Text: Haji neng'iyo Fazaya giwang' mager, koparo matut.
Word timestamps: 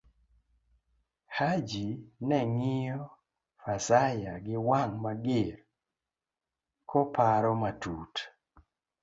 Haji 1.37 1.87
neng'iyo 2.27 3.01
Fazaya 3.61 4.33
giwang' 4.45 4.93
mager, 5.03 5.55
koparo 6.89 7.51
matut. 7.61 8.13